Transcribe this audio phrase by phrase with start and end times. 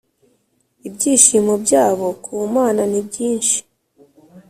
[0.87, 3.57] ibyishimo byabo ku mana ni byinshi